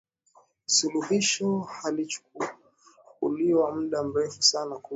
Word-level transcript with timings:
suluhisho 0.65 1.59
halikuchukua 1.59 3.73
muda 3.75 4.03
mrefu 4.03 4.41
sana 4.43 4.75
kuja 4.75 4.89